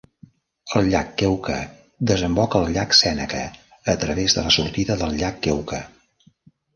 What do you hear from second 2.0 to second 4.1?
desemboca al llac Sèneca a